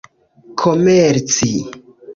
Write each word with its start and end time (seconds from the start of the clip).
komerci 0.61 1.53